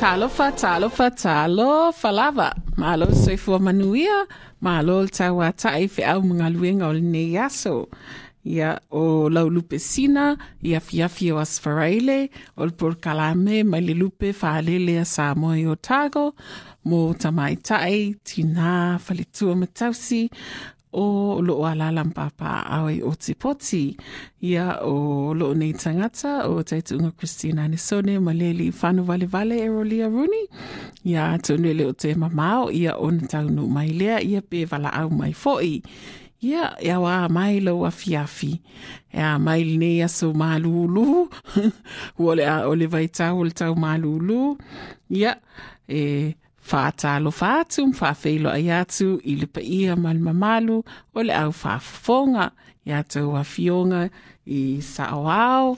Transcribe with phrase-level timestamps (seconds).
[0.00, 2.54] Talofa, talofa, talofa lava.
[2.78, 4.26] Malo soifua manuia,
[4.62, 7.86] malo le tau a tai fe au mga luenga o le nei aso.
[8.46, 14.32] Ia o lau lupe sina, ia fiafi o asfaraile, o por kalame, mai le lupe
[14.32, 16.32] whaalele a Samoa Tago,
[16.84, 20.30] mo tamai tai, tina, falitua matausi,
[20.92, 23.96] o loo alala mpapa aoi o te poti.
[24.42, 29.68] Ia o loo nei tangata o taitunga Christina Anisone ma leli whanu vale vale e
[29.68, 30.48] rolia runi.
[31.04, 35.10] Ia tunele o te mamao ia o na taunu mai lea ia pe vala au
[35.10, 35.82] mai foi.
[36.40, 38.62] Ia, ia wa mai lo a fiafi.
[39.12, 41.28] Ia mai le nei aso malulu.
[42.18, 44.56] Uole a ole vai tau o le tau malulu.
[45.10, 45.36] Ia,
[45.88, 46.34] e
[46.70, 50.80] whātalo whātu, whāwheilo ai atu i le paia malmamalu
[51.14, 52.50] o le au whāwhonga
[52.86, 54.08] i atu a fionga
[54.46, 55.76] i saoao,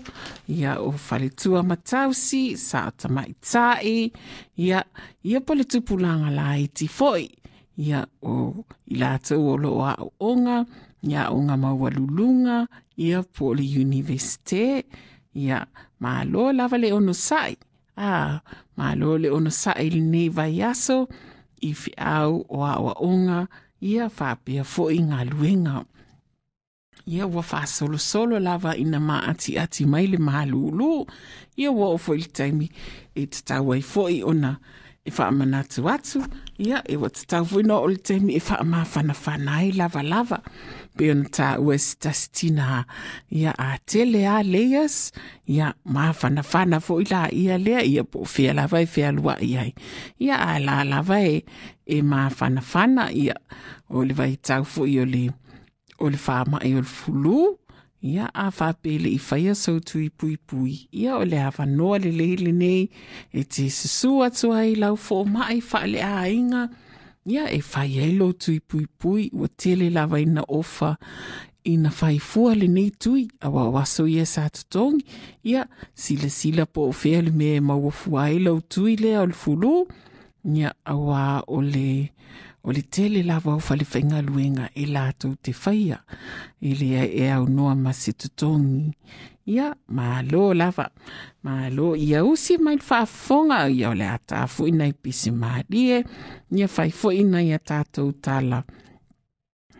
[0.49, 4.11] ia o whaletua matausi, sa o tamai tai,
[4.57, 4.85] ia,
[5.25, 6.69] ia po le tupulanga la i
[7.77, 10.65] ia o i lātou o lo a onga,
[11.03, 12.67] ia o ngā maua
[12.97, 14.85] ia po le universite,
[15.35, 15.67] ia
[16.01, 17.13] malo lava le ono
[17.97, 18.41] Ah,
[18.77, 21.09] ma lo le ona sa il nei vai aso
[21.61, 23.49] i fi au o a o onga
[23.81, 25.85] ia fa pia fo i ngā luenga.
[27.07, 31.05] Ia wa fa solo solo lava ina ati mai le ma lulu.
[31.57, 32.71] Ia wa o fo il taimi
[33.15, 34.59] e te tau ai fo i ona
[35.05, 36.23] e whaamanatu atu,
[36.59, 40.39] ia, e wat tau wina o le temi e whaamawhana whanai lava lava.
[40.97, 42.83] Pe ona tā ua si tastina
[43.33, 45.13] ia a tele a leias,
[45.49, 49.13] ia maa whana whana fo i la ia lea, ia po whea lava e whea
[49.13, 49.65] lua ia.
[50.21, 51.45] Ia a la lava e,
[51.87, 53.37] e whana, ia
[53.89, 55.31] o le vai tau fo i o le,
[55.99, 56.19] o le
[56.61, 57.59] e o le fulu,
[58.03, 59.81] ia a whapele i whaia sau
[60.11, 60.89] pui pui.
[60.93, 62.91] Ia o le hawa noa le leile nei
[63.33, 66.69] e te sasua tua i lau fo mai whaale a inga.
[67.25, 70.97] Ia e whai e lo tui pui pui ua tele lava ina ofa
[71.65, 75.05] ina faifua fua le nei tui a wa waso ia sa tutongi.
[75.45, 79.33] Ia sila sila po o fea le me maua fua lau tui le o le
[79.33, 79.87] fulu.
[80.45, 82.11] Ia awa o le
[82.65, 86.03] o le tele lava o fale fainga luenga e lātou te whaia
[86.63, 88.91] i le e au noa ma se tutongi.
[89.47, 90.91] ia malo lava
[91.43, 91.97] malo.
[91.97, 96.05] Ia usi mai faafofoga ia o le a tafoʻi nai pisimali e
[96.57, 98.63] ia fai foʻi a tatou tala.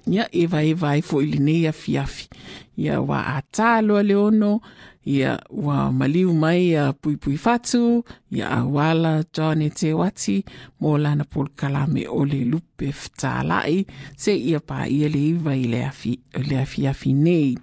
[0.07, 2.29] ia e vaeva ai foʻi lenei afiafi
[2.77, 4.61] ia ua atā loa le ono.
[5.03, 8.05] Ia ua maliu mai ia puipui fatu.
[8.31, 10.45] Ia auala john e te wati
[10.81, 13.83] mo lana polokalame o le lupe fetalaʻi
[14.17, 17.57] seʻia paia le iva i le afiafi nei.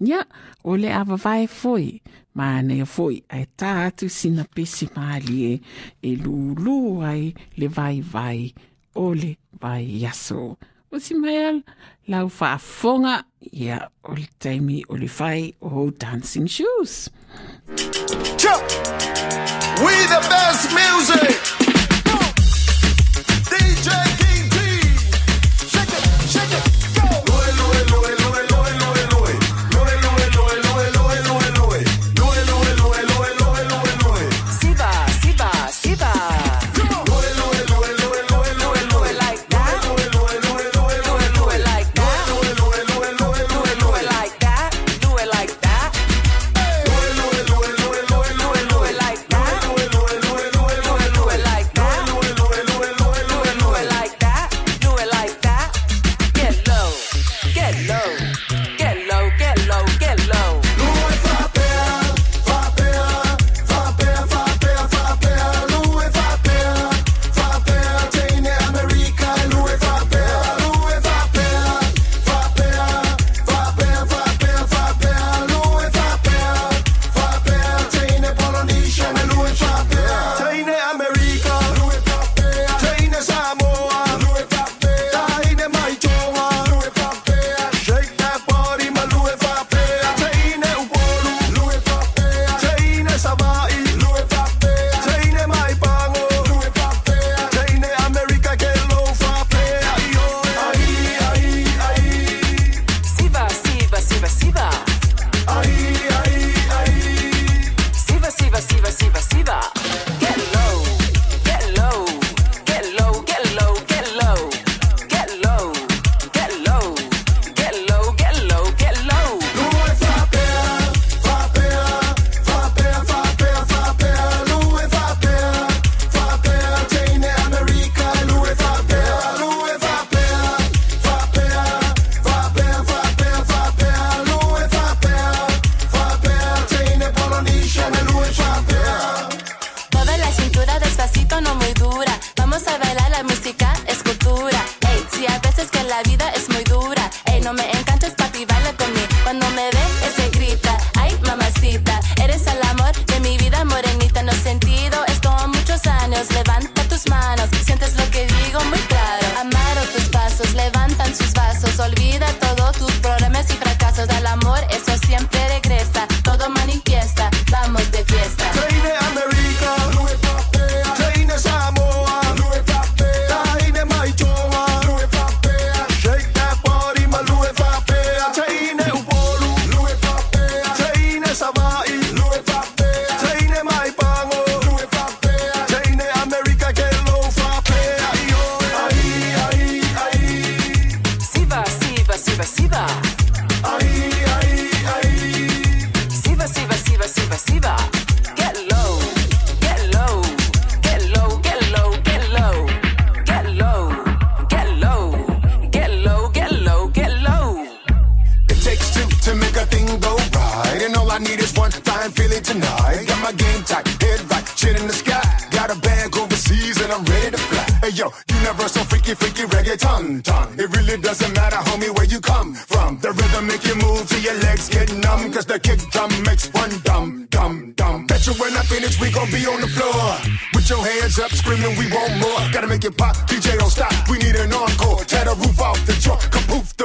[0.00, 0.24] Ia
[0.64, 2.00] o le avavae foi.
[2.34, 5.60] Manaia foʻi ta atu sina pesi malie e,
[6.02, 8.54] e lūlū ai le vaivai
[8.94, 9.84] o le vai
[10.90, 11.62] O si mai
[12.08, 17.10] lau whaafonga ia o le taimi o oh, le whai o Dancing Shoes.
[19.84, 21.67] We the best music.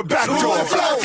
[0.06, 1.03] Back door.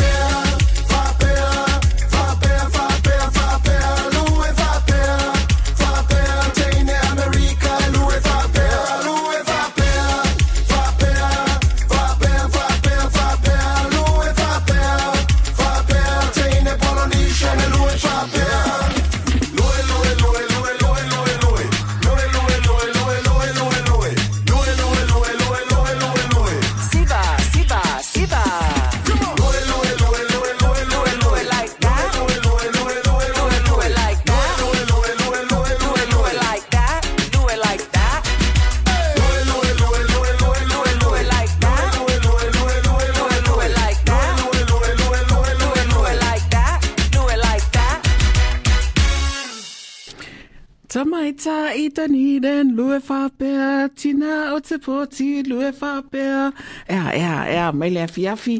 [54.68, 56.52] Te poti, lue whapea.
[56.88, 58.58] Ea, er, ea, er, ea, er mai lea fiafi.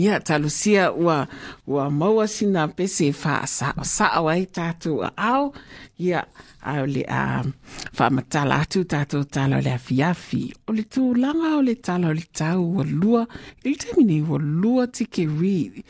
[0.00, 1.26] Ia, talusia ua,
[1.66, 5.50] ua maua sina pese wha sa, sa awai tātou a au.
[6.00, 6.24] Ia,
[6.72, 7.42] au le a
[7.98, 10.46] wha matala atu tātou tala lea fiafi.
[10.68, 13.26] O le tūlanga o le tala o le tau ua lua,
[13.64, 15.84] i le taimine ua lua tike ri.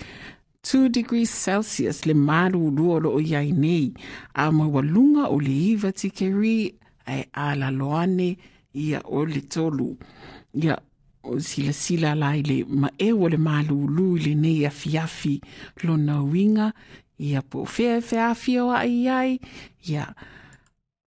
[0.62, 3.94] 2 degrees Celsius le maru lua o iai nei
[4.34, 6.74] a mawalunga o le iwa tikeri
[7.06, 8.36] ai a la loane
[8.74, 9.96] ia o le tolu.
[10.54, 10.78] Ia
[11.22, 15.40] o sila sila la ile ma e o le malūlū i nei afiafi
[15.84, 16.72] lona uiga
[17.18, 19.40] ia po fea feafia o ai ai.
[19.88, 20.06] Ia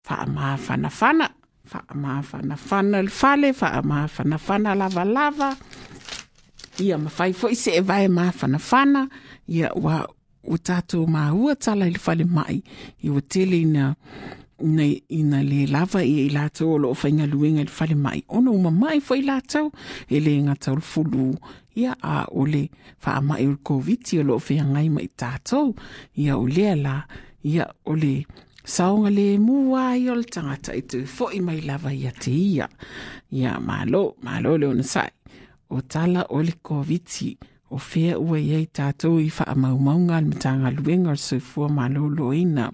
[0.07, 1.29] faamāfanafana
[1.69, 5.55] faamāfanafana le fale faamāfanafana lavalava.
[6.81, 9.07] Ia mafai foʻi se e vae mafanafana
[9.47, 10.07] ia ua
[10.43, 12.57] ua tatou maua tala i le falemaʻi
[13.03, 13.95] i ua tele ina
[14.63, 18.51] nei ina le lava ia i latou o loo faigaluega i le fale mai ona
[18.51, 19.71] uma mai foi latou
[20.09, 21.33] e lē gataulefulu
[21.75, 22.69] ia a o le
[23.03, 25.75] faamaʻi o le koviti o loo feagai ma i tatou
[26.15, 26.95] ia o lea la
[27.43, 28.25] ia o le
[28.63, 32.69] saoga lēmu ai o le tagata i toe foʻi mai lava ia te ia.
[33.31, 35.11] Ia malo malo le ona saʻi
[35.69, 37.35] o tala o le koviti
[37.73, 42.69] o fea ua ia i tatou i faamaumauga a le matagaluega o le soifua malōlōina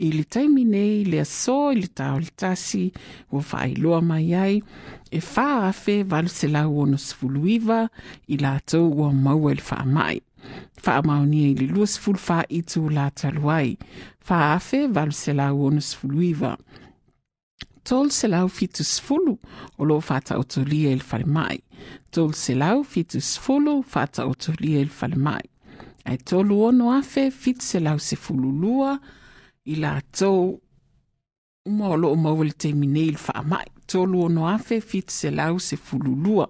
[0.00, 2.84] i le taimi nei le aso i le taoletasi
[3.32, 4.58] ua faailoa mai ai.
[5.10, 7.84] E fā afe valeselau ono sefuluiva
[8.28, 10.20] i latou ua maua i le faamaʻi
[10.80, 13.74] faamaonia i le lua sefulu faitu latalu ai.
[14.26, 16.56] Fā afe valeselau ono sefuluiva
[17.90, 19.36] tol selau fitu sefulu
[19.78, 21.58] o loo faataotolia i le falemaʻi
[22.14, 25.48] tol selau fitu sefulu faataotolia i le falemaʻi
[26.10, 28.92] ae tolu ono afe fitu selau sefulu lua
[29.66, 30.56] i lātou
[31.68, 36.46] ma o loo mauele taimi nei le faamai tolu ono afe fitiselau se fululua.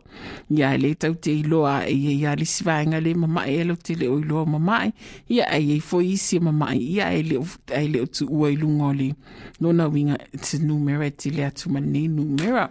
[0.50, 3.78] Ia e lē taute iloa a e ai a lisi vaega lē mamaʻi e lau
[3.80, 4.92] tele o iloa mamaʻi
[5.36, 7.22] ia e ai ai isi e mamaʻi ia ae
[7.88, 9.08] le o tuua i luga o le
[9.60, 12.68] lona uiga se numera e tele atu ma lenei numera.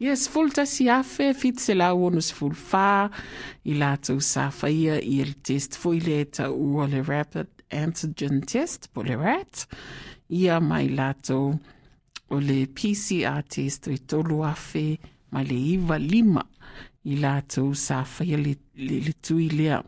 [0.00, 3.10] Ia sefulu tasi afe fitiselau ono sefulu fā
[3.64, 9.02] i latou sa faia ia le test foʻi lē taʻua le rapid antigen test po
[9.06, 9.66] le rat.
[10.30, 11.54] Ia mai la tau
[12.30, 14.98] o le PCR test i tolu afe
[15.32, 15.58] mai le
[15.98, 16.44] lima
[17.04, 17.16] i
[17.48, 19.80] tau sa faia le, le, le tui lea.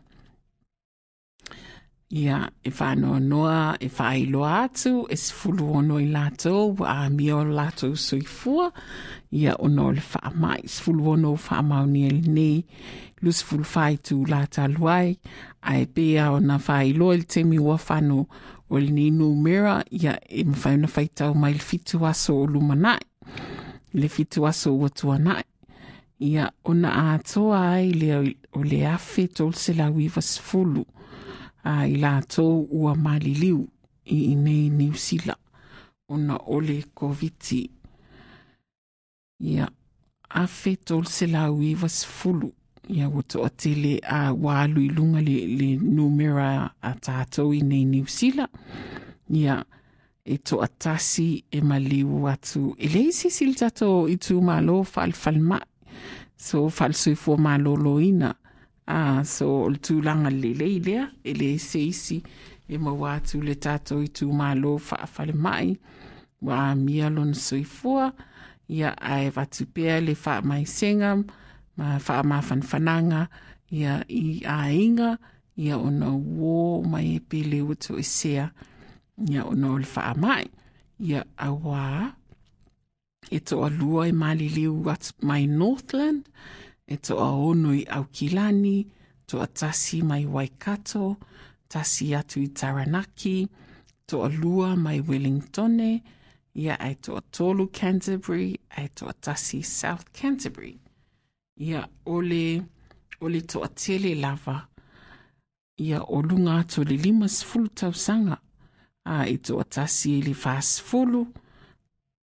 [2.13, 7.09] Ia, e whanoa noa, e whaeloa atu, e sifulu ono i lātou, a
[7.89, 8.67] o soifua,
[9.31, 12.65] ia ono le wha mai, sifulu ono wha mauni e nei,
[13.23, 15.17] lusi fulufai tulatalo ai
[15.61, 18.25] ae pea ona faailoa i le temi ua fano
[18.69, 23.05] o lenei numera ia e mafaiona faitau mai le fitu aso o lumanaʻi
[23.93, 25.43] le fitu aso ua tuanaʻi
[26.19, 30.85] ia ona atoa ai le o le afe tou selauiva sefulu
[31.63, 33.67] a i latou ua maliliu
[34.05, 35.35] i inei niusila
[36.09, 37.69] ona o le koviti
[39.39, 39.69] ia
[40.29, 42.51] afe tou selauiva sefulu
[42.89, 43.99] ia ua toʻatele
[44.35, 48.47] ua aluiluga le, le numera a tatou i nei niusila
[49.29, 49.63] ia
[50.25, 52.75] e toʻatasi e maliu atu.
[52.79, 55.67] E leai sisi le tatou itu malo faalefalemaʻi
[56.37, 58.33] so faalesoifua malōlōina
[58.87, 62.19] a so o le tulaga lelei lea e lē seisi
[62.67, 65.77] e maua atu le tatou i tumālō faafalemaʻi
[66.43, 68.11] ua amia lona soifua
[68.67, 71.15] ia ae vatu pea le faamaisega
[71.77, 73.21] ma fa ma fan fananga
[73.71, 75.17] ia i ainga
[75.57, 78.05] ia ona wo mai e pele uto e
[79.29, 80.45] ia ona ol fa mai
[80.99, 82.13] ia awa
[83.29, 84.73] e to a lua e mali liu
[85.21, 86.29] mai northland
[86.87, 88.77] e to a ono i aukilani
[89.27, 91.17] to a tasi mai waikato
[91.71, 93.49] tasi atu i taranaki
[94.05, 96.03] to a lua mai wellingtone
[96.53, 100.82] ia ai to a tolu canterbury ai to a tasi south canterbury.
[101.57, 102.63] Ia ole,
[103.21, 104.67] ole to a tele lava,
[105.77, 108.39] ia o lunga to le lima sfulu tausanga,
[109.05, 111.27] a i to a tasi i le fas fulu,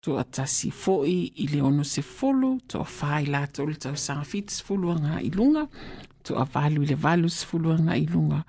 [0.01, 3.75] to a tasi foi i le ono se fulu, to a whai la to le
[3.75, 5.67] tausanga fit sfulu anga i lunga,
[6.23, 8.41] to a valu i le valu sfulu anga i lunga,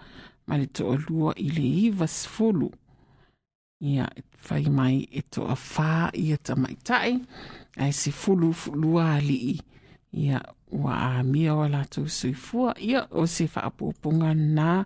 [0.47, 2.71] ma le to a lua i le iwa sfulu.
[3.83, 4.09] Ia,
[4.49, 7.21] whai mai e to a whā i a tamaitai,
[7.76, 9.57] ai se fulu lua ali i.
[10.12, 10.41] Ia,
[10.73, 14.85] ua amia ua latou soifua ia o se faapoopoga na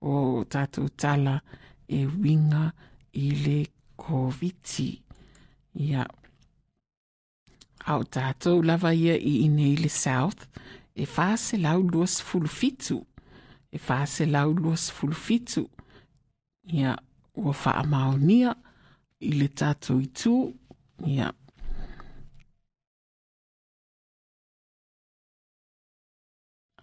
[0.00, 1.40] o tatou tala
[1.88, 2.72] e winga
[3.12, 3.66] i le
[3.96, 5.02] koviti
[5.74, 6.06] ia.
[7.86, 10.46] Ao tatou lava ia i inei le south
[10.94, 13.06] e faselau luasfulufitu
[13.72, 15.70] e faselau luasfulufitu
[16.64, 16.98] ia
[17.34, 18.56] ua faamaonia
[19.20, 20.52] i le tatou itū
[21.06, 21.32] ia.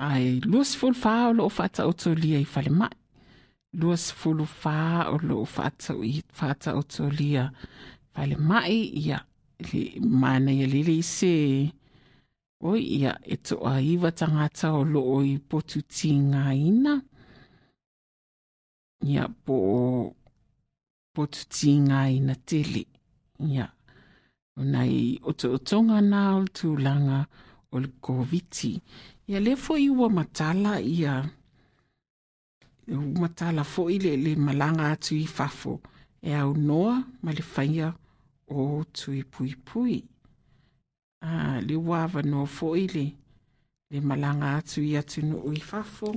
[0.09, 2.95] ae luasifulu fa o loo faataotolia i falemai
[3.79, 4.77] luasifulu fa
[5.13, 5.45] o loo
[6.39, 7.43] faataotolia
[8.13, 9.19] falemai ia
[9.99, 11.71] manaia lili se.
[12.61, 13.37] Oi ia e
[13.81, 15.39] iwa tangata o loo i
[16.53, 17.01] ina.
[19.05, 19.55] Ia po
[21.17, 21.27] o
[22.09, 22.85] ina tele.
[23.39, 23.71] Ia
[24.57, 27.25] onai otoʻotoga na o le tulaga
[27.71, 28.81] o le koviti
[29.27, 31.13] ia le foʻi ua matala ia
[32.87, 35.79] umatala foʻi le le malaga atu i fafo.
[36.21, 37.93] E aunoa ma le faia
[38.47, 40.03] o tui puipui
[41.21, 43.05] a le ua avanoa foʻi le
[43.91, 46.15] le malaga atu i atunuu i fafo.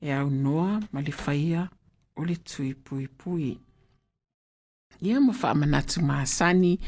[0.00, 1.68] E aunoa ma le faia
[2.16, 3.69] o le tui puipui pui
[5.02, 6.78] ia ma faamanatu masani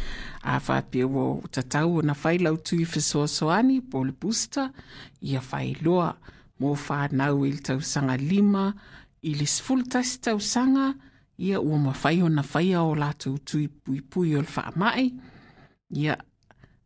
[0.43, 4.71] a faapea ua o tatau ona failau tui fesoasoani pol busta
[5.21, 6.17] ia failoa
[6.61, 8.75] mo fanau i le tausaga lima
[9.23, 9.83] i le sefulu
[10.21, 10.95] tausaga
[11.39, 15.07] ia ua mafai ona faia o latou tui puipui o le faamaʻi
[15.91, 16.17] ia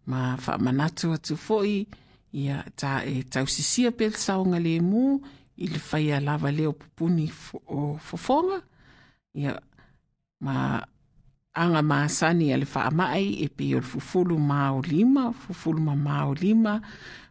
[0.07, 1.87] ma faamanatu atu foʻi
[2.33, 5.21] ia ta e tausisia pe le saoga lemū
[5.57, 7.27] i le faia lava lea o pupuni
[8.09, 8.61] fofoga
[9.35, 9.57] ia
[10.41, 10.57] ma
[11.57, 16.75] anga masani ale faa mai e pe o fufulu mao lima, fufulu ma mao lima,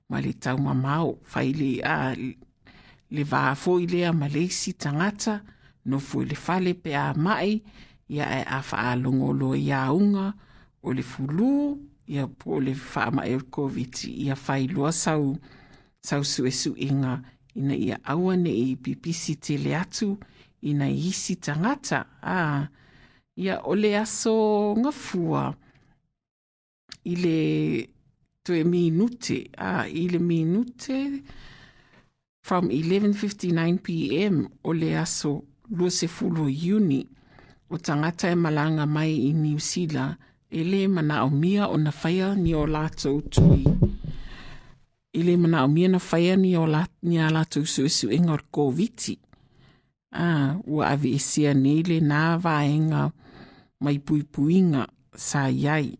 [0.09, 2.15] ma le tau ma mao a
[3.15, 5.41] le vaa fo ile a maleisi tangata,
[5.85, 7.61] no fu le fale pe a mai,
[8.09, 10.33] ia e a faa longolo ia unga,
[10.81, 15.37] o le fulu, ia po le faa mai o COVID, ia failua sau,
[16.01, 17.21] sau sue su inga,
[17.55, 20.17] ina ia awane i pipisi te le atu,
[20.61, 22.65] ina isi tangata, ah.
[23.35, 25.55] Ia o le aso ngafua
[27.03, 27.39] i le
[28.43, 31.23] toe minute a i le minute
[32.41, 34.47] from 11:59 p.m.
[34.63, 36.07] o le aso lua se
[36.75, 37.07] uni
[37.69, 40.15] o tangata e malanga mai i New Zealand
[40.49, 43.65] e le mana o mia o na whaia ni o lātou tui.
[45.13, 48.33] I le mana o mia na whaia ni o la, ni a lātou suesu inga
[48.33, 49.17] o COVID-19.
[50.15, 53.24] Ah, ua avi e sia nele nā vaenga mai
[53.79, 55.97] pui puinga sa iai.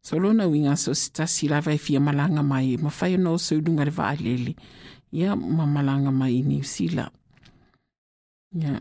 [0.00, 3.84] Solo na winga so stasi lava e fia malanga mai, ma whai no so dunga
[3.84, 4.54] le vaa lele.
[5.12, 7.12] Ia ma malanga mai i Zealand.
[8.54, 8.80] Ia.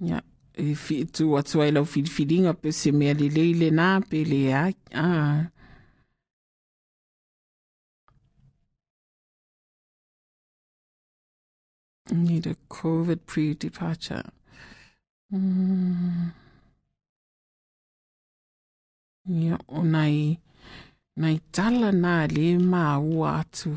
[0.00, 0.22] Ia.
[0.56, 4.40] E fi tu atu ai lau whidiwhidinga pe se mea le leile nā pe le
[4.54, 4.74] ai.
[4.94, 5.55] Ah.
[12.10, 14.22] Need a COVID pre-departure.
[15.32, 16.30] Mm.
[19.26, 20.38] Ia, o nai,
[21.50, 23.72] tala nā le mā ua atu.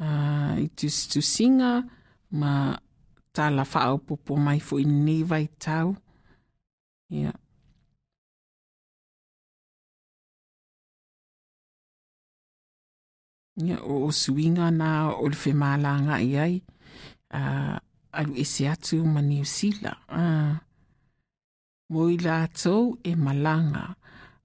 [0.00, 1.72] Uh, tu singa
[2.40, 2.76] ma
[3.32, 5.94] tala whao popo mai fo i nei vai tau.
[7.08, 7.32] Ia.
[13.60, 16.60] Ia, o, suinga nā o le whemālanga i ai.
[17.30, 19.96] Alu ese atu ma Zealand.
[20.08, 20.56] Uh,
[21.90, 23.94] mo i lātou e malanga.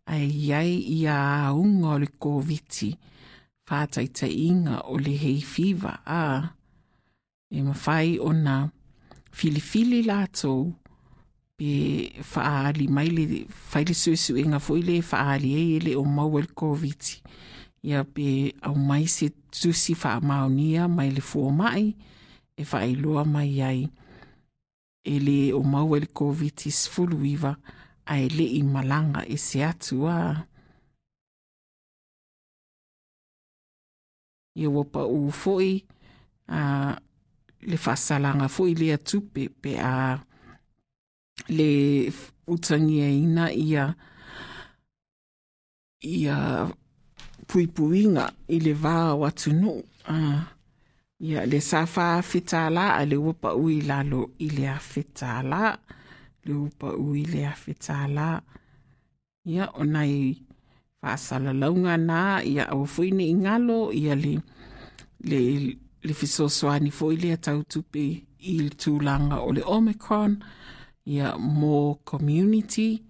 [0.05, 2.93] Ai iai i a unga o le COVID-19
[3.65, 6.53] whātaita inga o le hei fiva a
[7.49, 8.69] e mawhai o na
[9.33, 10.75] filifili lātou
[11.57, 11.71] pe
[12.33, 13.25] whaali mai le
[13.71, 17.25] whaile suesu e ngā fuile whaali e ele o mau le COVID-19
[17.85, 21.95] ia pe au mai se tusi wha maonia mai le fua mai
[22.57, 23.89] e whaeloa mai ai.
[25.03, 27.51] E le o maua le COVID-19 iwa,
[28.05, 30.47] a e le i malanga e se atu a.
[34.55, 35.83] I o wapa u fwoi,
[36.47, 36.61] a
[37.69, 40.17] le whasalanga fwoi le atu pe, pe a
[41.49, 41.69] le
[42.47, 43.85] utangi e ina i a
[46.01, 46.71] i a
[48.47, 49.83] i le vaa watu nuu.
[50.07, 50.54] Uh,
[51.19, 55.63] ia le sa faafetālā a le ua paʻu lalo i le afetālā
[56.45, 58.29] le ua paʻu i le afetālā
[59.45, 60.35] ia ona i
[61.01, 64.35] faasalalauga na ia aua nei galo ia le
[65.29, 65.39] le
[66.05, 68.05] le fesoasoani foʻi le atautupe
[68.51, 70.37] i le tulaga o le omicron.
[71.05, 73.01] Ia mo community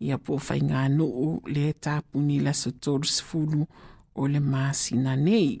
[0.00, 3.66] ia po faiganuu le tapuni lasotolosefulu
[4.14, 5.60] o le masina nei.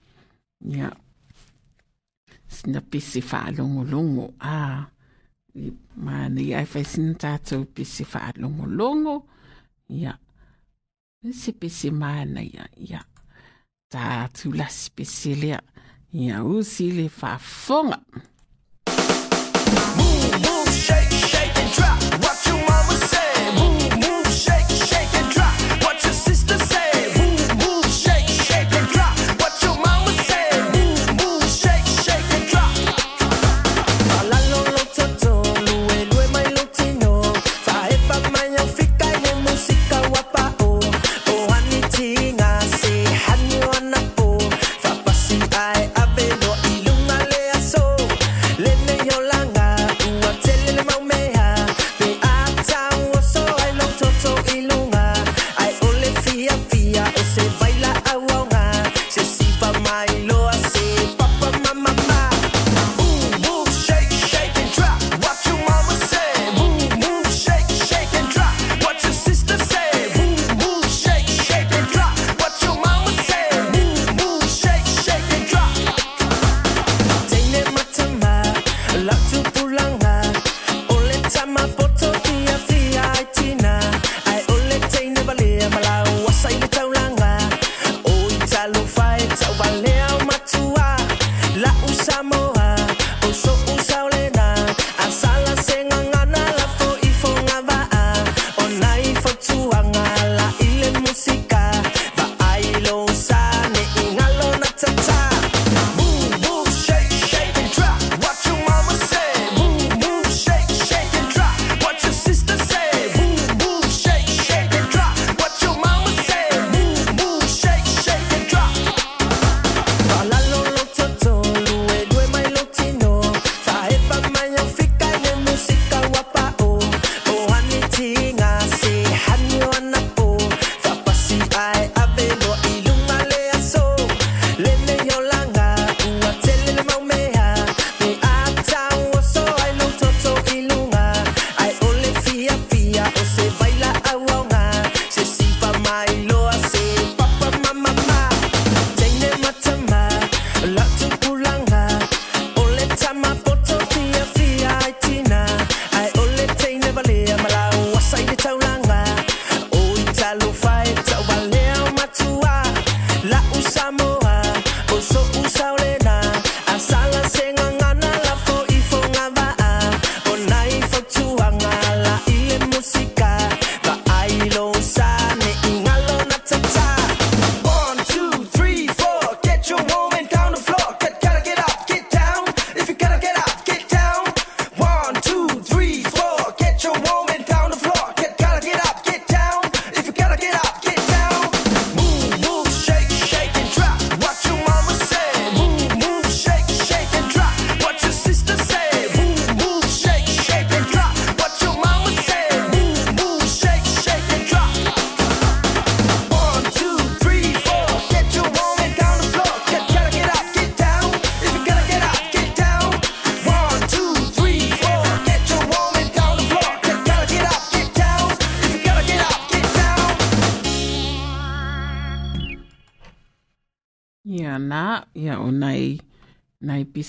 [0.65, 0.91] ia
[2.47, 4.85] sina pese whaalongo longo a ah,
[5.95, 9.15] ma nei ai whai sina tātou pese whaalongo longo
[9.89, 10.17] ia
[11.41, 13.01] se pese mana ia
[13.91, 15.61] tā tūlasi pese lea
[16.13, 17.99] ia usi le whaafonga
[19.97, 22.30] Move, move, shake, shake and drop.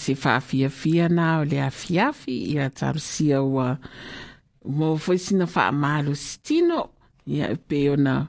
[0.06, 3.78] Pise nā o le afiafi, ia tarusia ua
[4.64, 6.90] mo whaisina whaamalo stino,
[7.26, 8.28] ia e pe o na,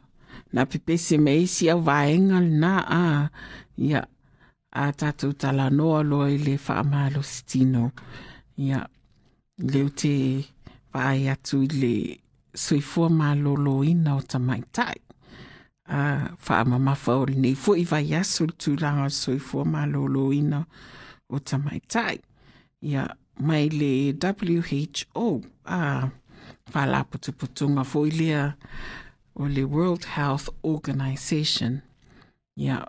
[0.65, 3.29] pepese me isi au vaenga nā a,
[3.77, 4.03] ia
[4.73, 7.91] a tātou tala noa loa i le whaamalo stino,
[8.57, 8.81] ia
[9.57, 10.15] leu te
[10.93, 11.95] vai atu i le
[12.53, 14.99] soifua malolo ina o tamaitai.
[15.85, 20.63] A whaamamafa o le nei fo i vai aso le tūranga o soifua malolo ina
[21.33, 22.19] o tamaitai.
[22.81, 23.07] Ia
[23.39, 26.09] mai le WHO a
[26.73, 28.45] whalaputuputunga fo i lea
[29.35, 31.81] o le World Health Organization.
[32.57, 32.85] Ia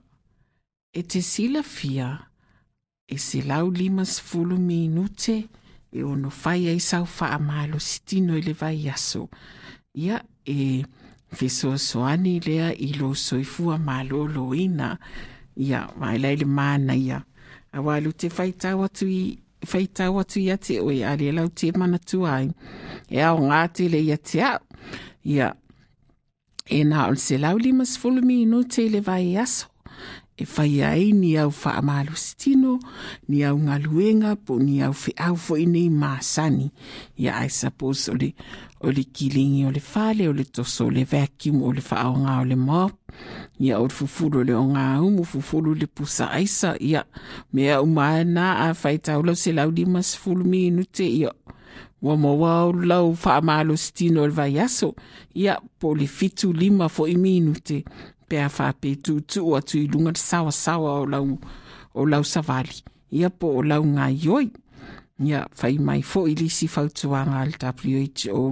[0.92, 2.08] e te sila fia
[3.08, 5.48] e se lau lima sfulu minute
[5.92, 9.28] e ono fai ai sau wha amalo sitino i le vai aso.
[9.94, 10.84] Ia e
[11.34, 14.98] fesoasoani lea i lo soifua malolo ina.
[15.56, 17.24] Ia mai lai le mana ia.
[17.74, 19.22] A walu te whaitau atu i
[19.66, 22.48] whaitau atu i ate oe a le lau te mana tu ai.
[23.10, 24.62] E au ngā te le ia te au.
[25.26, 25.50] Ia
[26.70, 29.74] e nā on se lau lima sfulu minute i le vai aso
[30.36, 32.78] e whai ai ni au wha amalu stino,
[33.28, 36.70] ni au ngaluenga, po ni au whi au fo i nei māsani.
[37.22, 38.32] Ia ai suppose o le,
[38.84, 42.40] o le kilingi o le fale o le toso o le vacuum o le faaoga
[42.40, 42.92] o le mop.
[43.60, 47.04] Ia o le fufulu o le oga aumu fufulu le pusa aisa ia
[47.52, 51.32] mea uma na afaitāulau se laulima sefulu minute ia
[52.02, 54.94] ua maua o lau faamalositino o le vaiaso
[55.34, 57.84] ia po o le fitu lima fo minute.
[58.28, 61.38] Pea faapetuutuu atu i luga le saoasaoa o lau
[61.94, 62.82] o lau savali.
[63.12, 64.50] Ia po o lau gaioi
[65.22, 68.46] Ia whai mai fo i lisi fautuanga al WHO.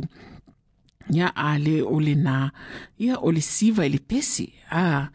[1.11, 2.37] Ia a le o le nā.
[3.03, 4.47] Ia o le siva i le pese.
[4.71, 5.09] A,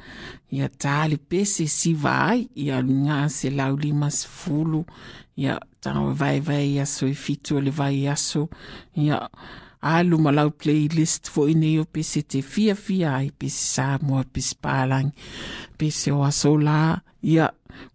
[0.51, 2.47] ia tā le pese siva ai.
[2.55, 4.83] Ia ngā se lau limas fulu.
[5.39, 8.49] Ia tanga vai vai aso i fitu o le vai aso.
[8.99, 9.21] Ia
[9.81, 10.17] alu
[10.57, 15.13] playlist fo ine o pese te fia fia ai pese sa mua pese pālangi
[15.77, 17.51] pese o aso la ia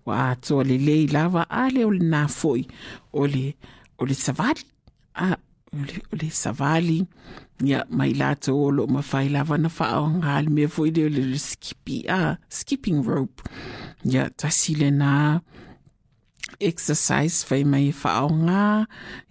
[0.07, 2.67] wa atoa le lei lava o le nā foi
[3.13, 3.55] o le
[3.99, 4.65] o le savali
[5.15, 5.37] a
[5.73, 6.99] o le, o le savali
[7.65, 11.39] ia mai lato o lo mawhai lava na whao ngāli mea foi le o le
[11.39, 13.43] skippy a skipping rope
[14.05, 15.41] ia tasile nā
[16.63, 18.67] exercise fai mai whao ngā.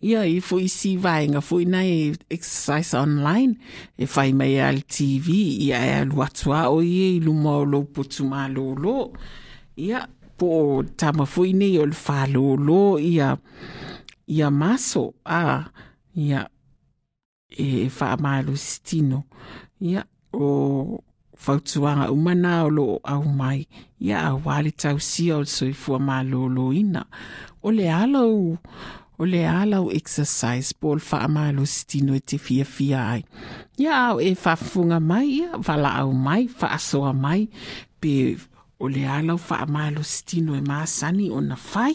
[0.07, 3.55] Ia i fo i si vaenga fo i nei exercise online.
[3.97, 5.35] E fai mai al TV
[5.67, 8.97] ia e alu atua o i e ilu mo lo putu ma lo lo.
[9.79, 10.03] Ia
[10.41, 11.93] po tama fo i nei o le
[12.57, 13.37] lo ia
[14.25, 15.69] ia maso a
[16.17, 16.47] ia
[17.51, 17.89] e
[18.55, 19.25] stino.
[19.81, 21.03] Ia o
[21.35, 23.67] fautuanga umana o lo au mai
[23.99, 27.05] ia a wale tau sia o soifua malolo ina.
[27.61, 28.57] O le alau,
[29.19, 33.23] o le alau exercise po le wha malo stino e te fia fia ai.
[33.77, 37.47] Ia au e whafunga mai ia, wala au mai, wha asoa mai,
[37.99, 38.37] pe
[38.81, 41.93] o le e a lau faamalositino e masani ona fai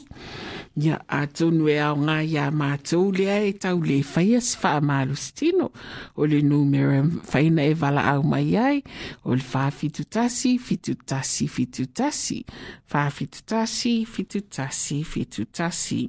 [0.77, 5.71] ia atonu e aoga iā matou lea e taulē faia se faamalositino
[6.15, 8.83] o le numera faina e valaau mai ai.
[9.25, 12.45] O le fafitutasi fitutasi fitutasi
[12.93, 16.03] fafitutasi fitutasi fitutasi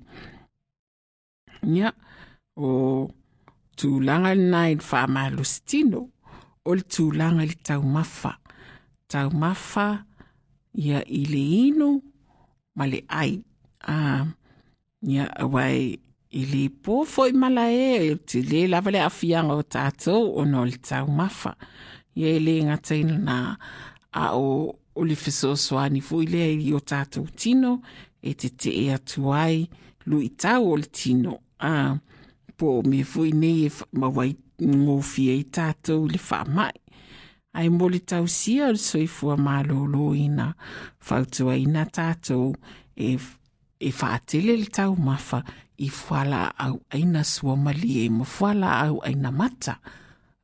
[1.63, 1.94] ia
[2.58, 3.08] o
[3.80, 6.04] tulaga lenā i le faamalositino
[6.68, 8.36] o le tulaga i le taumafa.
[9.08, 9.88] Taumafa
[10.78, 11.90] ia i le ino
[12.78, 13.34] ma le ai
[13.82, 14.26] a
[15.02, 15.98] ia auai
[16.40, 20.66] i le pō foʻi mala e te lē lava le afiaga o tatou ona o
[20.70, 21.54] le taumafa
[22.20, 23.38] ia e le gata ina na
[24.12, 27.72] a o o le fesoasoani foʻi lea i o tatou tino
[28.22, 29.68] e tetee atu ai
[30.10, 31.34] luʻi tau o le tino.
[31.60, 31.98] A
[32.58, 36.78] po me foʻi nei e mauai gofie i tatou i le faamaʻi
[37.58, 40.54] ai moli tau sia o soifua malolo ina.
[41.00, 42.54] Fautua ina tātou
[42.96, 43.15] e,
[43.80, 45.41] e whaatele le tau mafa
[45.78, 49.80] i fuala au aina sua mali e ma fuala aina mata.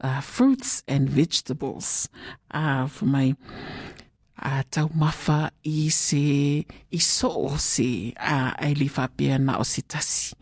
[0.04, 2.10] Uh, fruits and vegetables.
[2.52, 3.36] Uh, for my
[4.41, 9.63] uh, tau mafa i se i so o se uh, ai li whapea na o
[9.63, 10.36] se tasi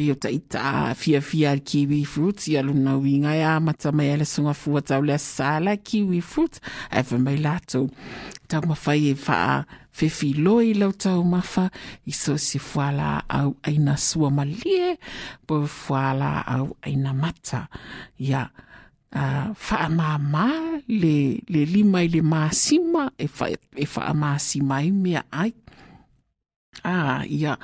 [0.00, 4.54] pe o taita fia fia kiwi fruits ia luna winga ia mata mai ala sunga
[4.56, 6.56] fua tau lea sala kiwi fruit
[6.88, 7.84] ewe mai lato
[8.48, 11.68] tau mawhai e faa fefi loi lau tau mawha
[12.08, 14.96] i so si fuala au aina sua malie
[15.46, 16.48] po fuala
[16.80, 17.68] aina mata.
[18.16, 18.48] Ia
[19.12, 19.88] uh, faa
[20.88, 21.16] le,
[21.52, 24.38] le lima i le masima e, fa, e faa maa
[24.80, 25.52] i mea ai.
[26.84, 27.58] A ah, ia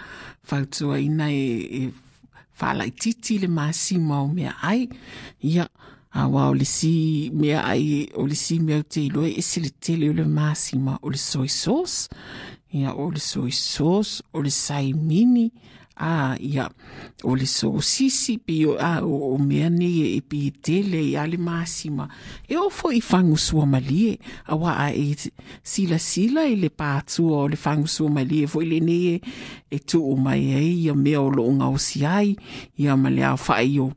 [0.45, 1.47] fautua ina e,
[1.81, 1.93] e
[2.61, 4.87] whalai titi le māsima o mea ai.
[5.45, 5.67] Ia,
[6.17, 10.13] awa o le si mea ai, o le si mea te iloe, e se o
[10.13, 12.09] le māsima o le soy sauce.
[12.73, 14.93] Ia, o le soy sauce, o le sai
[15.99, 16.69] Ah, ia,
[17.25, 22.05] o le sosisi pe o, ah, o, mea ni e pi tele i ale māsima.
[22.45, 25.17] E o fo i whangu sua malie, a wa a e
[25.65, 25.97] sila
[26.45, 30.19] i le pātua o le whangu sua malie, fo i le ne e, tu o
[30.21, 32.37] mai e, ia mea o lo ngau si ai,
[32.77, 33.89] ia ma le au whai o,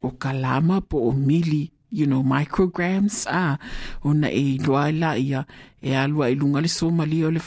[0.00, 3.58] o kalama po o mili, you know, micrograms, ah,
[4.00, 5.44] ona e loa la ia,
[5.84, 7.40] e alua i lunga le sua malie o le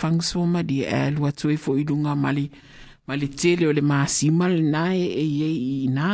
[0.46, 2.52] malie, e alua tu e fo i lunga mali,
[3.06, 5.52] ma le tele o le māsima le nā e e e
[5.86, 6.10] i nā.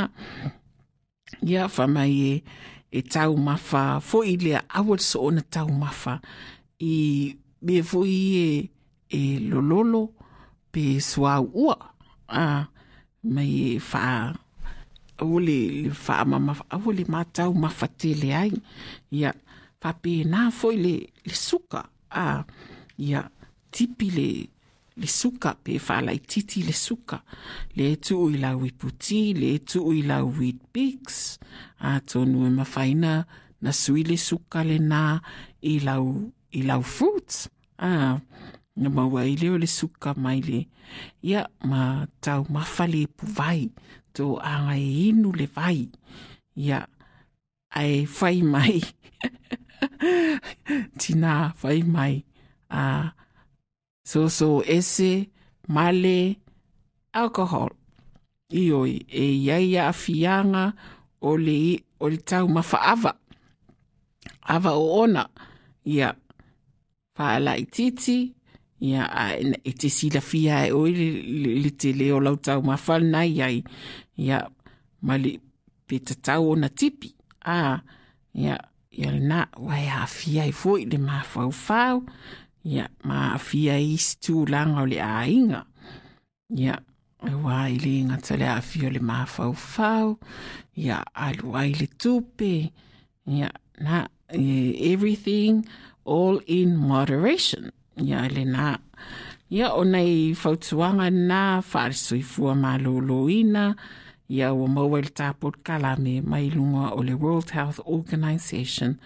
[1.48, 2.34] Ia whamai e,
[2.92, 6.20] e tau mawha, fo i lea awal so ona tau mawha,
[6.84, 6.96] i
[7.62, 8.48] me fo i e,
[9.08, 10.10] e lololo
[10.72, 11.78] pe suau ua.
[12.28, 12.68] Ah,
[13.24, 14.34] mai e wha,
[15.22, 18.52] awole le wha mama, awole mā tau mawha tele ai.
[19.16, 19.32] Ia,
[19.82, 20.96] wha pe nā fo i le,
[21.28, 21.86] le suka.
[22.12, 22.44] Ah,
[23.00, 23.24] ia,
[23.72, 24.30] tipi le,
[25.02, 27.22] le suka pe whalai titi le suka.
[27.78, 31.38] Le tu i lau le tu i lau wheat bix.
[31.80, 33.26] A tonu e mawhaina
[33.62, 35.20] na sui le suka le nā
[35.62, 37.50] i lau, i lau fruits.
[37.78, 38.20] A,
[38.76, 40.66] na maua i leo le suka mai le.
[41.24, 43.70] Ia, ma tau mawhale pu vai.
[44.14, 45.88] Tō anga e inu le vai.
[46.56, 46.86] Ia,
[47.76, 48.82] ai whai mai.
[51.00, 52.24] Tina whai mai.
[52.70, 53.14] Ah,
[54.04, 55.30] so so ese
[55.68, 56.38] male
[57.14, 57.70] alcohol.
[58.52, 60.74] Ioi e iai a fianga
[61.22, 63.16] o le o le tau mawhaava
[64.44, 64.72] ava.
[64.76, 65.30] O ona
[65.86, 66.16] ia
[67.16, 68.34] whaala i titi
[68.82, 72.62] ia a, e te sila fia e oi le, le, le te leo lau tau
[72.62, 73.64] mawhal nai ai.
[74.18, 74.42] Ia
[75.06, 75.38] ma le
[75.88, 77.14] pe tatau ona tipi.
[77.46, 77.80] A
[78.36, 78.58] ia
[78.92, 82.04] ia na wai a fia i fwoi le mawhau whau.
[82.64, 85.64] Ia, ma fia i stu langa o le a inga.
[86.54, 86.78] Ia,
[87.26, 90.20] e wā i le inga ta le a fia o le ma fau fau.
[90.78, 92.70] Ia, alu ai le tupe.
[93.26, 93.50] Ia,
[93.82, 95.66] na, everything,
[96.06, 97.72] all in moderation.
[97.98, 98.76] Ia, le na.
[99.50, 103.72] Ia, o nei fautuanga na whaarisui fua ma lolo ina.
[104.30, 109.00] Ia, o maua le tāpot kalame mai lunga o le World Health Organization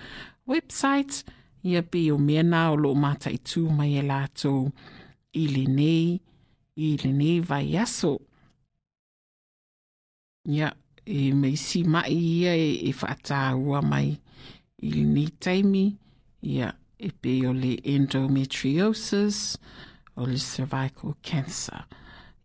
[0.45, 1.23] website.
[1.65, 4.69] Ia pe o mea nā o lo mata i tū mai e lātou
[5.35, 6.15] i le nei,
[6.77, 8.13] i le nei vai aso.
[10.45, 10.69] Ia,
[11.05, 14.13] e mei si mai ia e, e whaatāua mai
[14.85, 15.85] i le nei taimi,
[16.53, 19.57] ia e pe o le endometriosis,
[20.15, 21.85] o le cervical cancer.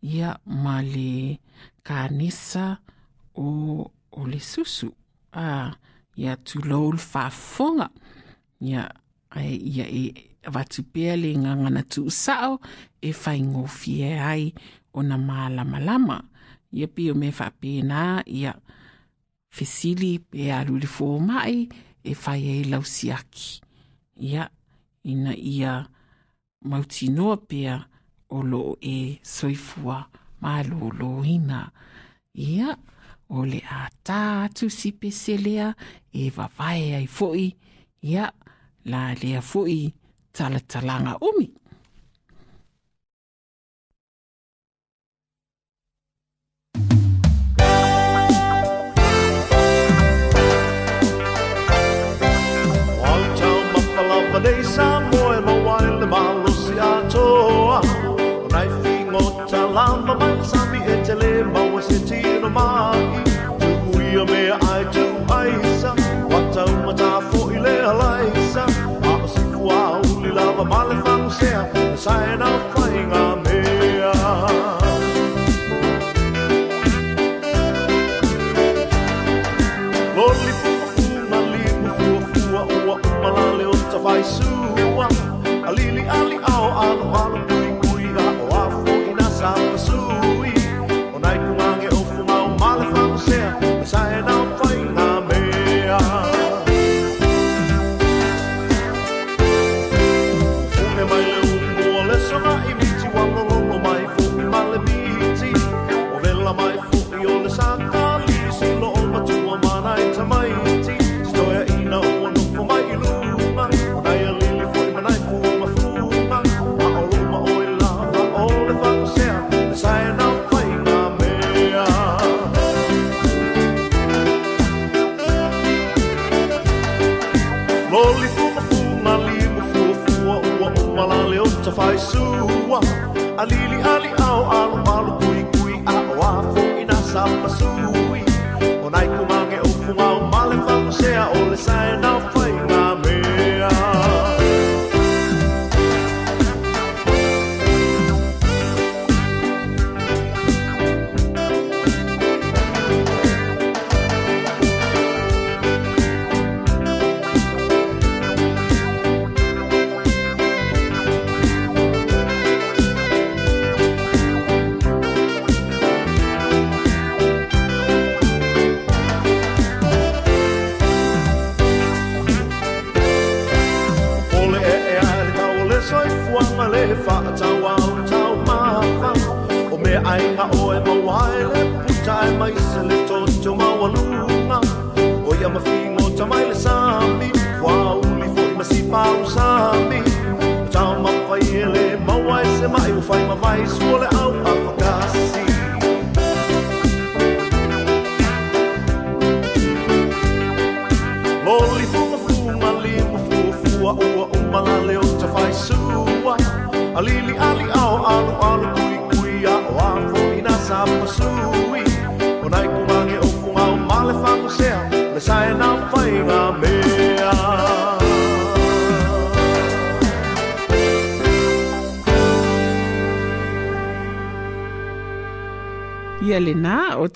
[0.01, 1.37] Ia ma le
[1.85, 2.81] kānesa
[3.37, 4.91] o, o le susu.
[5.33, 5.77] Ah,
[6.17, 7.91] ia tu lol whafonga.
[8.65, 8.89] Ia,
[9.31, 10.05] ai ia e
[10.55, 12.61] watu pia le ngangana tu sao
[13.01, 13.41] e whai
[14.03, 14.55] e ai
[14.93, 16.19] o na malama lama.
[16.73, 18.55] Ia pi o me whapena ia
[19.51, 21.69] fesili pe alu fō mai
[22.05, 23.61] e whai e lausiaki.
[24.17, 24.51] Ia
[25.05, 25.87] ina ia
[26.63, 27.39] mauti noa
[28.31, 30.09] o lo e soifua
[30.41, 31.71] ma lo ina.
[32.35, 32.77] Ia
[33.29, 35.75] o le a tātu si peselea
[36.13, 37.55] e wawai ai foi.
[38.03, 38.33] Ia
[38.85, 39.93] la lea fo'i
[40.33, 41.51] talatalaga umi.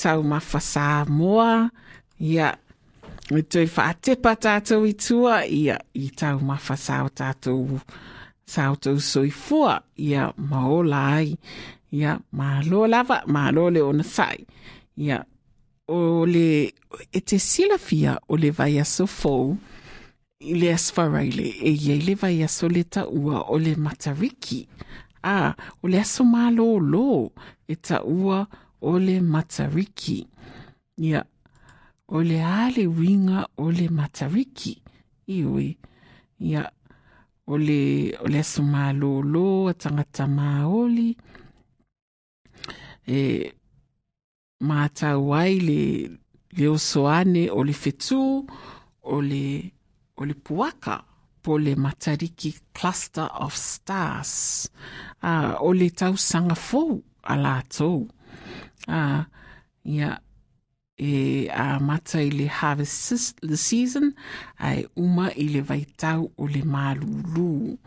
[0.05, 1.69] Tau mawhasā moa,
[2.21, 2.53] ia
[3.33, 7.81] e tui whaatepa tātou i tua, ia i tau mawhasā o tātou
[8.47, 11.37] sa o tau soifua, ia maola ai,
[11.95, 14.45] ia mālo lava, mālo le ona sai,
[15.01, 15.23] ia
[15.89, 16.49] o le,
[17.13, 19.55] e te sila fia o le vai aso fou,
[20.45, 24.67] i le asfaraile, e iei le vai aso le o le matariki,
[25.25, 27.33] a, o le aso lo,
[27.69, 28.47] e taua
[28.85, 30.19] o le matariki.
[31.05, 31.25] Ia,
[32.09, 34.75] o le ale winga o le matariki.
[35.35, 35.69] Iwi,
[36.45, 36.65] ia,
[37.47, 37.81] o le,
[38.21, 41.11] o le aso mālo a tagata maoli,
[43.09, 43.21] e,
[44.65, 45.81] matau ai le,
[46.57, 48.21] le osoane o le fetū
[49.05, 49.45] o le,
[50.17, 51.03] o le puaka,
[51.45, 54.71] po le matariki Cluster of Stars.
[55.21, 58.09] a o le tausaga fou a lātou.
[58.89, 59.27] Ah,
[59.85, 60.19] ia,
[60.99, 64.13] e a mata i le harvest the season,
[64.59, 67.79] ai uma i le vaitau o le malulu.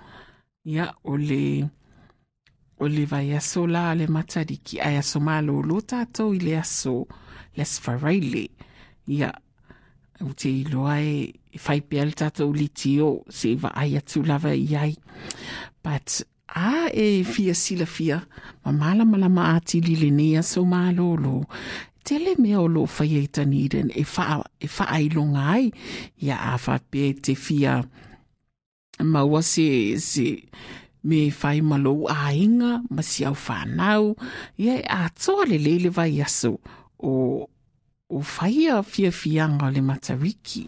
[0.67, 1.63] Ia, o le,
[2.79, 7.05] o le vai aso la le matariki, ai aso malulu tātou i le aso
[7.55, 8.47] les faraile.
[9.07, 9.31] Ia,
[10.21, 14.53] o te iloa e whai pia le tātou li tio se wa ai atu lava
[14.53, 14.93] i ai.
[15.83, 16.21] But
[16.55, 18.21] a e fia sila fia,
[18.63, 21.45] ma mala mala ma ati li le nea so ma lolo.
[22.03, 25.71] Tele mea o lo whai e taniden e e wha ai.
[26.23, 27.83] Ia a wha pe te fia
[29.03, 30.47] maua se, se
[31.03, 34.15] me whai malo a inga, ma si au whanau.
[34.57, 36.59] Ia a toa le vai aso
[36.99, 37.47] o,
[38.09, 40.67] o whaia fia fianga o le matariki.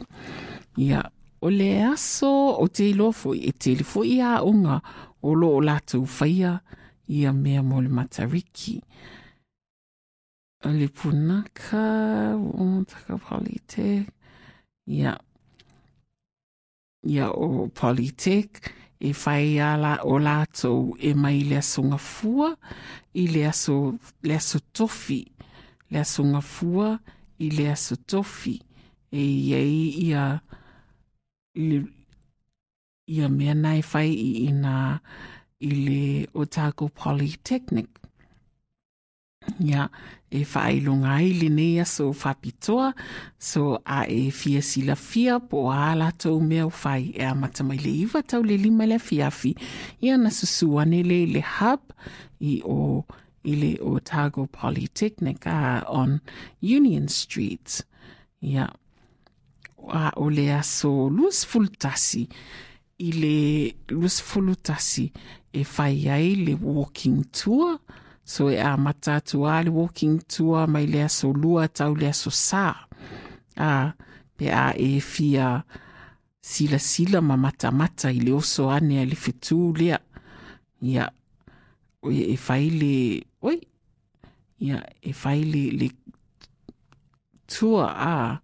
[0.78, 1.04] Ia,
[1.42, 2.30] o le aso
[2.60, 4.82] o te ilo foi, e te ilofo i a unga
[5.22, 6.60] o lo o lātou whaia
[7.10, 8.80] ia mea mo le matariki.
[10.66, 14.12] O le punaka, o taka politek,
[14.88, 15.16] ia,
[17.08, 18.60] ia o politek,
[19.00, 22.52] e whai ala o lātou e mai le asonga fua,
[23.16, 25.24] i le aso, le aso tofi,
[25.90, 26.98] le asonga fua,
[27.40, 28.60] i le aso tofi,
[29.10, 29.80] e iei
[30.10, 30.49] ia, ia
[31.60, 34.76] ia mea nai whai i ina
[35.60, 37.90] i le Otago Polytechnic.
[39.60, 39.90] Ia,
[40.32, 42.94] e whailunga ai le nei so whapitoa,
[43.40, 47.34] so a e fia sila fia po a la tau mea o whai e a
[47.36, 49.56] mata mai le iwa tau le lima le fiafi.
[50.02, 51.82] Ia na susuane le le hub
[52.40, 53.06] i o
[53.44, 56.22] i le Otago Polytechnic uh, on
[56.62, 57.82] Union Street.
[58.44, 58.70] Ia,
[59.92, 62.28] a o le aso lus tasi.
[63.00, 65.12] I le lus fulutasi
[65.54, 67.80] e fai ai le walking tour
[68.24, 72.30] so e a matatu a le walking tour mai le aso lua tau le aso
[72.30, 72.76] sā
[73.58, 73.94] a
[74.38, 75.64] pe a e fia
[76.42, 80.00] sila sila ma matamata mata i le oso ane a le fitu lea
[80.82, 81.10] ia
[82.04, 83.60] e fai le oi
[84.60, 85.88] ia e fai le, le
[87.48, 88.42] tua a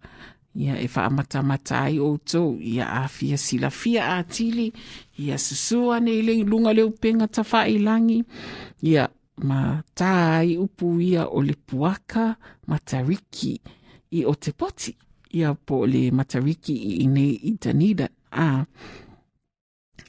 [0.56, 3.70] ia e faamatamata ai outou ia afia silafia sila.
[3.70, 4.72] Fia a tili
[5.18, 8.24] ia susua nei ile lunga le penga ta whailangi.
[8.82, 9.08] Ia
[9.44, 12.36] ma tā ai upu ia o le puaka
[12.66, 13.60] matariki
[14.10, 14.96] i o te poti.
[15.36, 18.08] Ia po le matariki i nei i Dunedin.
[18.32, 18.64] Ah,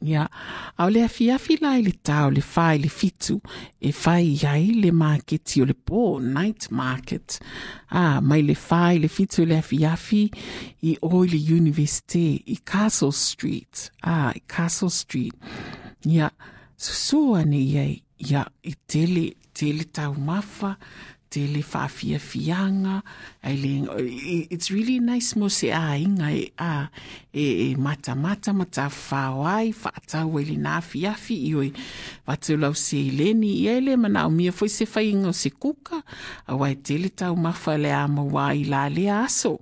[0.06, 0.28] Ia,
[0.78, 3.40] au le afi afi la i le tau le whai le fitu
[3.82, 7.40] e whai iai le marketi o le pō, night market.
[7.90, 10.22] Ah, mai le whai le fitu le afi afi
[10.86, 13.90] i o i le universite i Castle Street.
[14.04, 15.34] Ah, i Castle Street.
[16.06, 16.30] Ia,
[16.78, 17.98] susua ne iai,
[18.30, 20.76] ia, i tele, tele tau mafa,
[21.30, 23.02] te le whaafia fianga.
[23.44, 23.88] Le,
[24.50, 26.90] it's really nice mo se a inga e, a,
[27.34, 30.58] e, e mata mata mata whaawai, whaatau e le
[31.30, 31.72] i oi.
[32.28, 36.04] Watu lau se i leni i ele, mana mia foi se whainga o se kuka,
[36.48, 37.12] a wai te le
[37.78, 39.60] le a mawa i la le aso.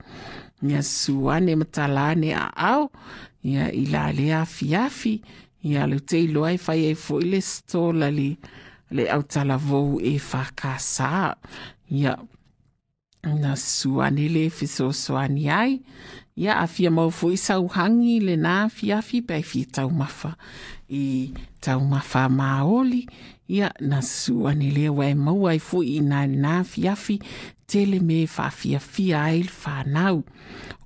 [0.62, 2.90] Nia suane matalane a au,
[3.44, 5.22] ia i la le a fiafi,
[5.64, 8.38] ia le te i loai whai e foile stola le.
[8.96, 11.36] le autala talavou e whakasā.
[11.92, 12.16] Ia,
[13.26, 15.80] na suani le fesoasoani ai.
[16.36, 20.36] Ia afia mau foʻi sauhagi lenā fiafi pe tau taumafa.
[20.90, 21.32] I
[21.62, 23.08] taumafa maoli
[23.48, 27.20] ia na suane lea ua e maua ai na na lenā fiafi
[27.68, 30.24] tele me faafiafia ai le fanau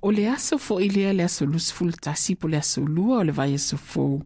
[0.02, 4.22] o le aso foʻi lea le aso lusufulutasi po le aso lua o le vaeasofou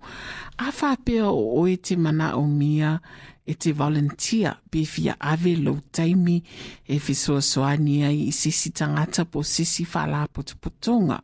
[0.58, 2.98] a faapea o oe te manaʻomia
[3.46, 6.42] e te volunteer pe fia ave lo taimi
[6.88, 11.22] e fisoa soani ai i sisi tangata po te potonga.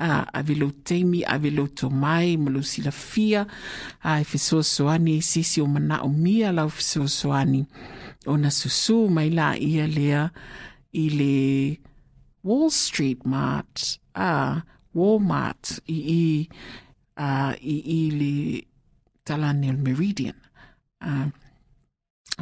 [0.00, 3.46] a ave lo teimi, ave lo to mai, ma lo sila fia,
[4.00, 7.66] a e fisoa soani e sisi o mana o mia lau fisoa soani.
[8.26, 10.30] O na susu mai la ia lea
[10.92, 11.34] i le
[12.42, 14.62] Wall Street Mart, a
[14.94, 16.48] Walmart i i,
[17.16, 18.34] a, i, i le
[19.24, 20.36] Talanel Meridian.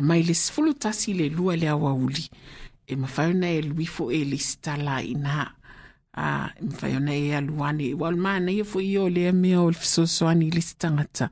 [0.01, 2.31] mai le sefulu tasi le lua le auauli
[2.87, 5.53] e mafai ona e lui foʻi e leisi talaina
[6.13, 9.33] a e mafai ona e alu ane ua o le manaia foʻi ia o lea
[9.33, 11.31] mea o le fesoasoani i lesi tagata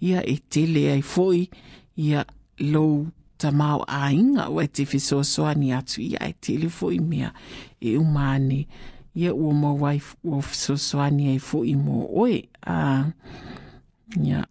[0.00, 1.48] ia e tele ai foi.
[1.96, 2.24] Ia
[2.58, 6.00] lou tamao aiga ua e te fesoasoani atu.
[6.00, 7.32] Ia e tele foi mea
[7.80, 8.66] e uma ane
[9.14, 12.48] ia ua maua ua fesoasoani ai foi mo oe.
[12.66, 13.04] A
[14.22, 14.46] ia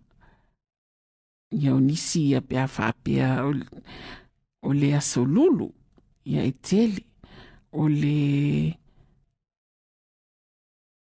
[1.51, 3.45] ia o nisi ia pea faapea
[4.61, 5.71] o, le asolulu
[6.25, 7.05] ia e tele,
[7.71, 8.77] o le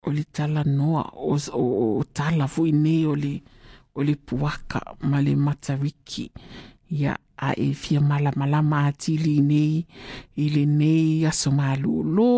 [0.07, 1.64] o le talanoa o, o,
[2.01, 3.34] o tala foʻi nei o le,
[3.95, 6.30] o le puaka ma le matariki,
[6.91, 9.84] ia a e fia malamalama atili nei,
[10.36, 12.30] i lenei aso malūlō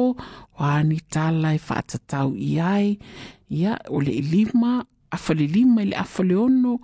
[0.59, 2.97] o ani tala e faatatau i ai,
[3.51, 4.81] ia o le lima,
[5.13, 6.79] afale lima i le afale ono,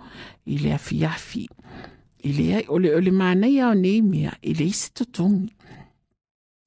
[0.45, 1.47] i le afiafi.
[2.23, 5.53] I le, ai- o le, o le mānei au nei mea, i le isi totongi.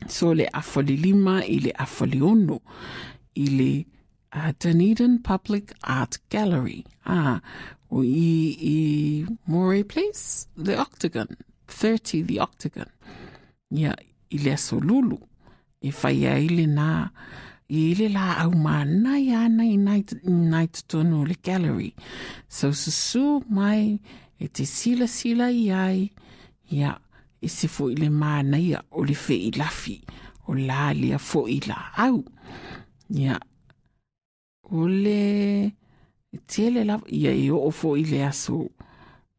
[0.08, 2.60] So le afale lima, i le afale ono,
[3.38, 3.70] i le
[4.34, 6.82] uh, Dunedin Public Art Gallery.
[7.04, 7.40] Ah,
[7.90, 11.28] o i, i Moray Place, the Octagon,
[11.68, 12.88] 30 the Octagon.
[13.70, 13.94] Ia,
[14.32, 15.18] i le aso lulu,
[15.80, 16.88] e whai a ile nā,
[17.72, 20.02] i la au mana i ana i nai,
[20.86, 21.94] tonu le gallery.
[22.48, 23.98] So susu mai
[24.38, 26.10] e te sila sila i ai,
[26.70, 26.92] ia,
[27.40, 29.96] e se fo i le mana ia o le fe i lafi,
[30.48, 31.60] o la lia fo i
[31.96, 32.22] au.
[33.12, 33.40] Ia,
[34.70, 35.72] o le,
[36.32, 38.66] e tele la, ia i o fo i le aso,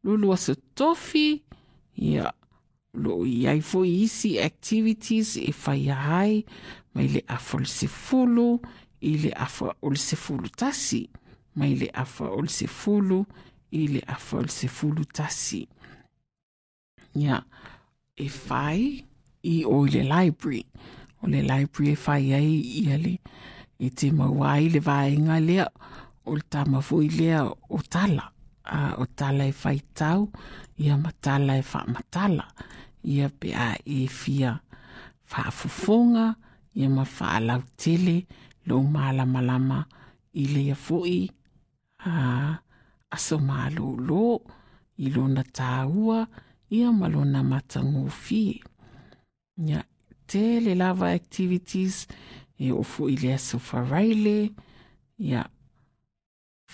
[0.02, 1.42] lulu aso tofi,
[1.96, 2.32] ia,
[2.94, 6.44] lo i ai fo i isi activities e whai ai,
[6.94, 8.60] mai le afa o le se fulu,
[9.02, 11.02] i le afa o le se fulu tasi,
[11.58, 13.24] mai le afa o le se fulu,
[13.74, 15.64] i le afa o le se fulu tasi.
[17.18, 17.40] Ia,
[18.16, 19.04] e whai
[19.42, 20.62] i o i le library,
[21.22, 23.18] o le library e whai ai i ale,
[23.78, 25.66] e te mawai le vaenga lea,
[26.24, 28.30] o le tamafui lea o tala,
[28.64, 30.30] a, o tala e whai tau,
[30.78, 32.46] ia matala e wha matala,
[33.04, 34.60] ia pe a e fia
[35.30, 36.34] whaafufonga,
[36.74, 38.26] ia ma whaalau tele,
[38.66, 39.84] lo mala malama,
[40.34, 41.30] i lea foi,
[42.04, 42.58] a,
[43.10, 44.42] aso malo lo,
[44.98, 46.24] i lona tāua,
[46.70, 48.62] ia ma lona matangofie.
[49.60, 49.84] Ia,
[50.26, 52.06] tele lava activities,
[52.58, 54.50] e ofo i le aso wharaile,
[55.18, 55.44] ia,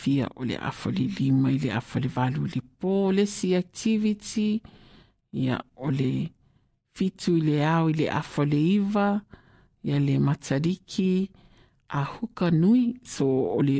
[0.01, 4.63] fia o le afali lima i le afali valu le policy activity,
[5.33, 6.31] ia o le
[6.95, 9.21] fitu i le au i le afali iwa,
[9.85, 11.31] ia le matariki,
[11.89, 13.27] a huka nui so
[13.57, 13.79] o le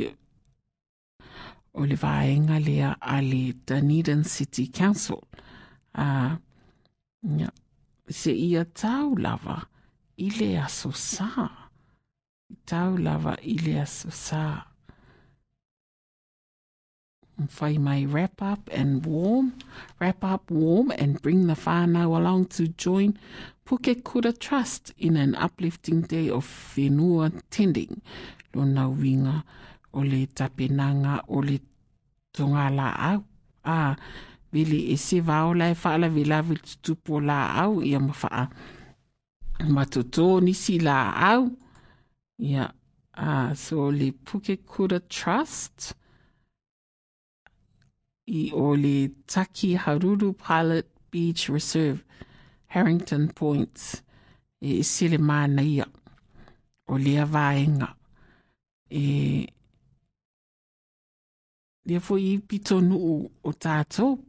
[1.73, 5.21] o le vaenga lea a le Dunedin City Council.
[8.09, 9.61] Se ia tau lava
[10.17, 11.47] i le aso sā.
[12.67, 14.70] Tau lava i le aso sā.
[17.47, 19.53] Whai mai wrap up and warm,
[19.99, 23.17] wrap up warm and bring the whānau along to join
[23.65, 28.01] Pukekura Trust in an uplifting day of whenua tending.
[28.53, 29.43] Lona winga
[29.93, 31.59] o le tapenanga o le
[32.33, 33.23] tonga la au.
[33.63, 33.95] A,
[34.51, 38.49] vili e se vao lai whaala vila vil tutupo la au ia mawhaa.
[39.69, 41.51] Matoto nisi la au.
[42.39, 42.73] Ia,
[43.13, 45.93] a, so le Pukekura Trust
[48.31, 48.75] i o
[49.27, 52.03] Taki Haruru Pilot Beach Reserve,
[52.67, 54.03] Harrington Point,
[54.61, 55.85] e sile mana ia
[56.87, 57.95] o lea vaenga.
[58.89, 59.47] E
[61.85, 64.19] lea fo i pito nuu o tātou,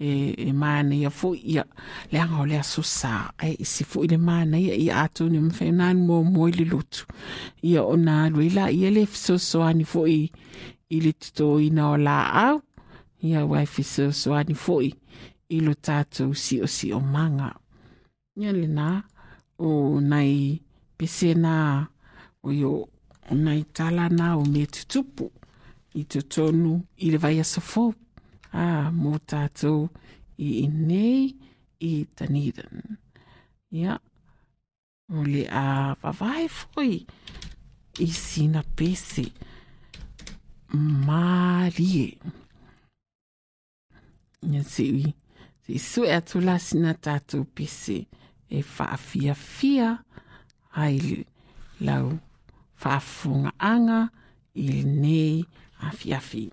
[0.00, 1.64] e, e mana ia fo ia
[2.10, 5.38] le anga o lea sosa, e se fo i le mana ia i ato ni
[5.38, 7.06] mwhenani mo mo i le lotu.
[7.62, 10.24] Ia o nā luila ia le fisosoani fo i
[10.90, 12.62] i le tito ina o la au,
[13.24, 14.90] ia wai fesoasoani foʻi
[15.56, 17.50] i lo tatou siʻosiʻo maga
[18.40, 18.88] ia lenā
[19.58, 19.70] o
[20.00, 20.60] nai
[20.98, 21.54] pesena
[22.42, 22.72] o io
[23.30, 25.30] nai tala na o me tutupu.
[25.94, 26.72] I totonu
[27.04, 27.94] i le vaiaso fou
[28.52, 29.88] a mo tatou
[30.38, 31.30] i inei
[31.80, 32.98] i tanidan
[33.70, 33.94] ia
[35.14, 37.06] o le a vavae foi.
[38.00, 39.30] I sina pese.
[41.06, 42.18] Marie.
[44.50, 45.14] nyatsiri
[45.68, 48.06] e si sue e atu la sina tatou pese
[48.50, 49.98] e faafiafia
[50.82, 51.24] ai le
[51.80, 52.18] lau
[52.76, 54.00] faafogaaga
[54.54, 55.44] i lenei
[55.80, 56.50] afiafi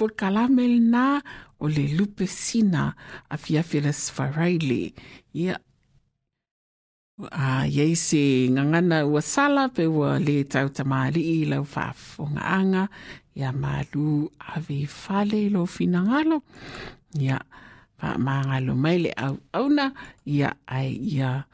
[0.00, 1.20] o le tapol kalamel na
[1.60, 2.94] o le lupe sina
[3.28, 4.92] a fiafi le sfaraile.
[5.34, 5.58] Ia
[7.30, 12.88] a iei se ngangana ua sala pe ua le tau tamari i lau whaafonga
[13.36, 16.42] ia malu ave fale lo finangalo
[17.20, 17.38] ia
[18.00, 19.92] wha maangalo mai le au auna
[20.24, 21.44] ia ai ia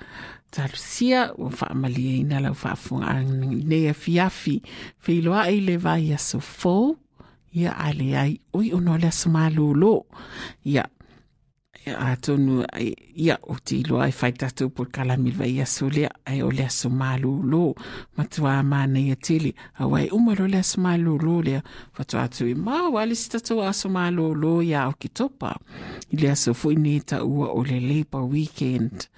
[0.50, 4.62] tarusia ua wha amalia ina lau whaafonga anga nea fiafi.
[5.02, 7.05] Whiloa ai le vai a so fō
[7.56, 9.94] ia ale ai oi ona o le asamalōlō
[10.64, 10.84] ia
[11.86, 12.64] ia atonu
[13.14, 17.62] ia o te iloa faitatou fai tatou polekalamilivai aso lea ae o le aso malōlō
[18.18, 21.62] matuā manaia tele aua e uma lo le aso malōlō lea
[21.96, 25.54] fatoa atu e mau a lesi tatou aso malōlō iā o kitopa
[26.12, 29.08] i le aso foi ne taua o le pa weekend.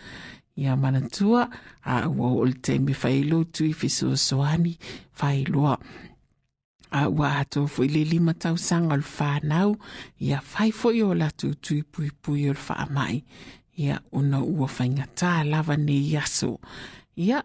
[0.58, 1.48] Ia manatua
[1.84, 4.78] aua o le taimi fai tui fesoasoani
[5.14, 5.78] failoa
[6.90, 9.76] whailoa a ua ato fo i le lima tau sanga o le whanau
[10.20, 13.24] ia whai fo i o la tu tui pui pui o le wha mai.
[13.76, 16.58] Ia una ua whaingata lava ne yaso.
[17.16, 17.42] Ia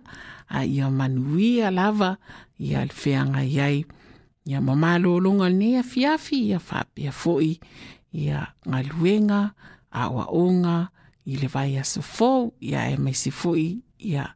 [0.50, 2.18] a ia manuia lava.
[2.60, 3.86] Ia le whianga iai.
[4.46, 7.60] Ia mamalo longa nea fiafi ia whapia foi
[8.12, 8.48] ia
[9.96, 10.90] a wa onga
[11.26, 14.36] i le vai aso fō ia e mai si foi ia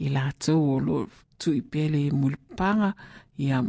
[0.00, 1.06] i la tau o lo
[1.38, 2.94] tui pele mulipanga
[3.38, 3.62] ia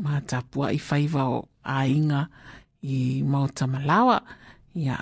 [0.00, 2.26] mātapua i whaiva o a inga
[2.82, 4.20] i mauta malawa
[4.74, 4.98] ia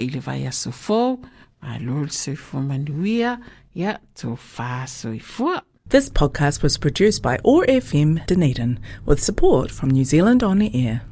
[0.00, 0.72] i le vai aso
[1.78, 2.36] lol se
[2.68, 3.38] manuia
[3.74, 9.72] ia tō whāso i fua This podcast was produced by OAR FM Dunedin with support
[9.72, 11.02] from New Zealand On Air.